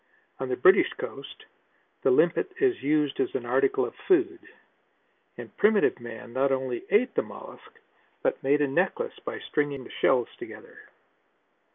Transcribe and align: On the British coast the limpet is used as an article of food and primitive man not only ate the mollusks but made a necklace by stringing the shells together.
On 0.39 0.49
the 0.49 0.55
British 0.57 0.89
coast 0.97 1.45
the 2.01 2.09
limpet 2.09 2.51
is 2.59 2.81
used 2.81 3.19
as 3.19 3.35
an 3.35 3.45
article 3.45 3.85
of 3.85 3.93
food 4.07 4.39
and 5.37 5.55
primitive 5.57 5.99
man 5.99 6.33
not 6.33 6.51
only 6.51 6.85
ate 6.89 7.13
the 7.13 7.21
mollusks 7.21 7.79
but 8.23 8.41
made 8.41 8.61
a 8.63 8.67
necklace 8.67 9.19
by 9.23 9.37
stringing 9.37 9.83
the 9.83 9.91
shells 9.91 10.29
together. 10.39 10.89